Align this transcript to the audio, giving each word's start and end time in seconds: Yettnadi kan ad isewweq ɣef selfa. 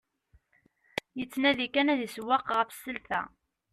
Yettnadi 1.17 1.67
kan 1.73 1.91
ad 1.93 1.99
isewweq 2.07 2.45
ɣef 2.55 2.69
selfa. 2.83 3.21